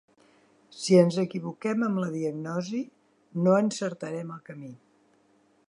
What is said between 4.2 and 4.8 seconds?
el camí.